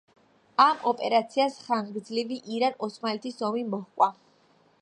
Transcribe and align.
ამ 0.63 0.79
ოპერაციას 0.91 1.59
ხანგრძლივი 1.67 2.39
ირან-ოსმალეთის 2.57 3.41
ომი 3.51 3.67
მოჰყვა. 3.75 4.13